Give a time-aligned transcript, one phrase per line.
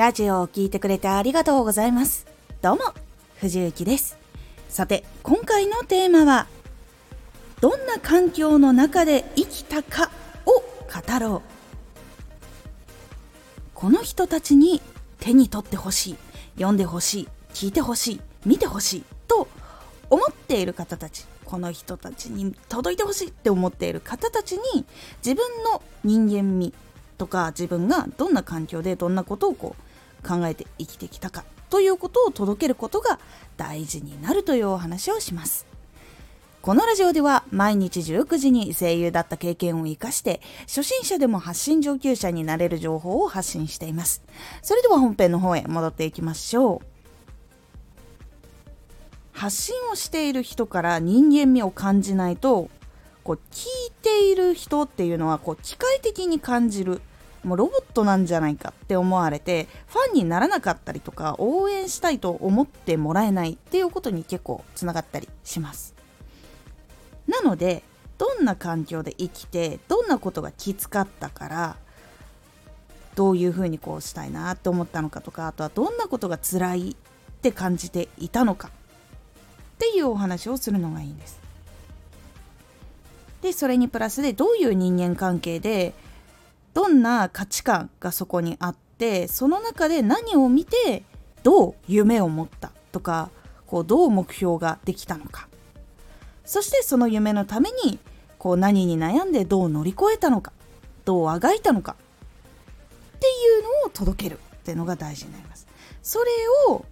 [0.00, 2.26] ラジオを聴いてくれてありがとうございます。
[2.62, 2.84] どうも、
[3.36, 4.16] 藤幸です。
[4.70, 6.46] さて、今回のテーマは、
[7.60, 10.10] どんな環境の中で生きたか
[10.46, 11.42] を語ろう。
[13.74, 14.80] この人たちに
[15.18, 16.16] 手に取ってほしい、
[16.54, 19.48] 読んでほしい、聞いてほしい、見てほしいと
[20.08, 24.86] 思っている方たち、この人たちに届いてほしいって思っている方たちに
[25.22, 26.72] 自分の人間味
[27.18, 29.89] とか自分がどんな環境でどんなことをこう
[30.20, 33.18] 考えて生きてきたかということを届けることが
[33.56, 35.66] 大事になるというお話をします。
[36.62, 44.22] このラジオでは毎日19時に声優だった経験を生かして初心者でも発信上級者になれる情報を発信しています。
[44.60, 46.86] それでは本編の方へ戻っていきましょう。
[49.32, 52.68] 発信をしている人から人間味を感じないと
[53.24, 57.00] こう聞いている人っていうのはこう機械的に感じる
[57.44, 65.94] もうロボットなんじゃないかって思われてファンにならなかったりとか応援したいと思ってもらえないっていうことに結構つながったりします。
[67.26, 67.82] なので
[68.18, 71.76] どんな環境で生きてどんなことがきつかったから
[73.14, 76.94] どういうふうにこうしたいなって思ったのかとかあとはどんなことが辛いっ
[77.40, 78.68] て感じていたのか。
[78.68, 78.72] っ
[79.80, 81.40] ていうお話をするのがいいんです。
[83.40, 85.94] でそれにプラスでどういう人間関係で
[86.74, 91.02] どんな価値観がそこにあってその中で何を見て
[91.42, 93.30] どう夢を持ったとか
[93.66, 95.48] こうどう目標ができたのか
[96.44, 97.98] そしてその夢のために
[98.38, 100.52] こう何に悩んでどう乗り越えたのか
[101.04, 101.96] どうあがいたのか
[103.16, 105.66] っていうのを届けるっていうのが大事になります。
[106.02, 106.30] それ
[106.68, 106.84] を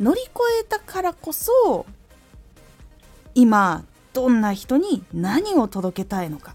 [0.00, 0.30] 乗り越
[0.60, 1.86] えたからこそ
[3.34, 3.84] 今
[4.14, 6.54] どんな人に何を届けたいのか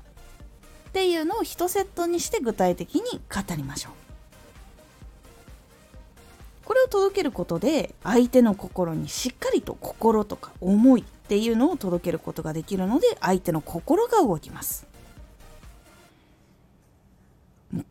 [0.89, 3.93] っていうのを1セットにして具体的に語りましょう。
[6.65, 14.87] これを届けることで相手の心にしっかりと心とか思いっていうのを届けることができるので相手の心が動きます。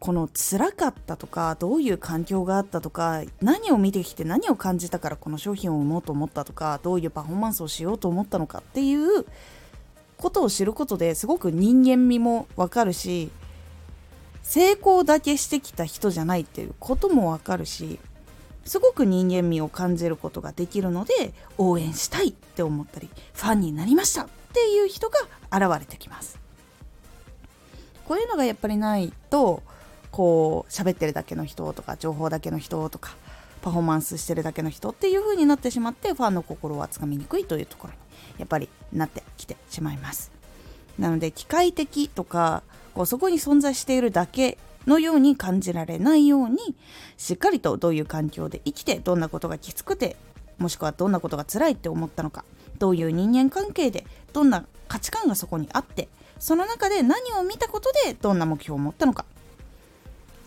[0.00, 9.24] この辛かったとかどういう環境があったとか何を見てきて何を感じたからこの商品を生もうと思ったとかどういうパフォーマンスをしようと思ったのかっていう
[10.18, 13.30] ことを知ることですごく人間味もわかるし
[14.42, 17.98] 成功だけしてきた人じゃないっていうこともわかるし
[18.64, 25.18] すごく人間味を感じることができるので応援したいって思ったりファンになりましたっていう人が
[25.50, 26.38] 現れてきます。
[28.06, 29.62] こういうのがやっぱりないと
[30.10, 33.14] こう喋ってるだけの人とか情報だけの人とか
[33.58, 37.98] パフォーマンスしてるだけの人っていう風になってしまってファンの心はつかみにくいというところに
[38.38, 40.30] やっぱりなってきてしまいます。
[40.98, 42.62] なので機械的とか
[42.94, 46.74] こうそこに存在しているだけのように感じられないように
[47.16, 50.16] しっかりとどういう環境で生きてどんなことがきつくて
[50.58, 52.44] もしくはどんなことが辛いって思ったのか
[52.78, 56.08] どういう人間関係でどんな価値観がそこにあって
[56.38, 59.24] その中で何を見たことでどんな目標を持ったのか。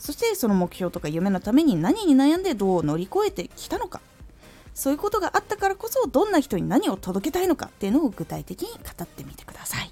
[0.01, 4.01] そしてその目標とか夢のために何に悩んでどう乗り越えてきたのか。
[4.73, 9.91] そういうことがあったからこそどんな人に何を届けたいのかっていうのを具体的に語ってみてください。